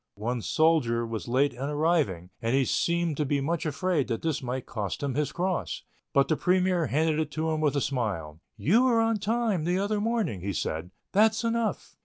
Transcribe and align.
One 0.17 0.41
soldier 0.41 1.05
was 1.05 1.27
late 1.27 1.53
in 1.53 1.61
arriving, 1.61 2.31
and 2.41 2.55
he 2.55 2.65
seemed 2.65 3.17
to 3.17 3.23
be 3.23 3.39
much 3.39 3.67
afraid 3.67 4.07
that 4.07 4.23
this 4.23 4.41
might 4.41 4.65
cost 4.65 5.03
him 5.03 5.13
his 5.13 5.31
cross, 5.31 5.83
but 6.11 6.27
the 6.27 6.35
premier 6.35 6.87
handed 6.87 7.19
it 7.19 7.29
to 7.33 7.51
him 7.51 7.61
with 7.61 7.75
a 7.75 7.81
smile. 7.81 8.39
"You 8.57 8.85
were 8.85 8.99
on 8.99 9.17
time 9.17 9.63
the 9.63 9.77
other 9.77 10.01
morning," 10.01 10.41
he 10.41 10.53
said. 10.53 10.89
"That's 11.11 11.43
enough." 11.43 11.97